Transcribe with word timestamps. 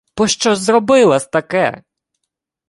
—Пощо 0.15 0.51
зробила-с 0.65 1.25
таке? 1.33 1.67